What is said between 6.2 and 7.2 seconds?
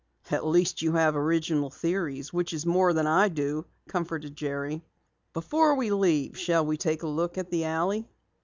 shall we take a